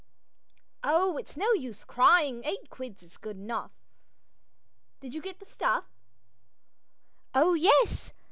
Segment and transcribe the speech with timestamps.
[0.83, 2.43] "Well, it's no use cryin'.
[2.43, 3.71] Eight quid is good enough.
[4.99, 5.85] Did you get the stuff?"
[7.35, 8.11] "Oh, yes.